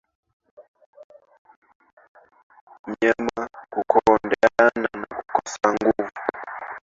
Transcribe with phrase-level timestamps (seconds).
[2.87, 6.09] Mnyama kukondeana na kukosa nguvu